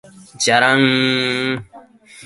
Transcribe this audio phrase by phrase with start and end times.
[0.39, 1.65] じゃらんーーーーー